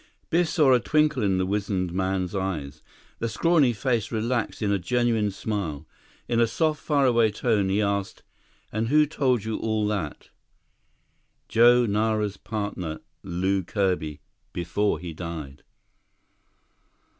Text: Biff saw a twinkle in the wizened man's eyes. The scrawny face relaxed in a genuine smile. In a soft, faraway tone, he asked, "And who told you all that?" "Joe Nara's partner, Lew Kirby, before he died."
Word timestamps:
Biff 0.31 0.49
saw 0.49 0.73
a 0.73 0.79
twinkle 0.79 1.21
in 1.21 1.37
the 1.37 1.45
wizened 1.45 1.93
man's 1.93 2.33
eyes. 2.33 2.81
The 3.19 3.29
scrawny 3.29 3.71
face 3.71 4.11
relaxed 4.11 4.63
in 4.63 4.71
a 4.71 4.79
genuine 4.79 5.29
smile. 5.29 5.85
In 6.27 6.39
a 6.39 6.47
soft, 6.47 6.81
faraway 6.81 7.29
tone, 7.29 7.69
he 7.69 7.83
asked, 7.83 8.23
"And 8.71 8.87
who 8.87 9.05
told 9.05 9.43
you 9.43 9.57
all 9.59 9.85
that?" 9.89 10.31
"Joe 11.47 11.85
Nara's 11.85 12.37
partner, 12.37 12.99
Lew 13.21 13.61
Kirby, 13.63 14.21
before 14.53 14.97
he 14.97 15.13
died." 15.13 15.61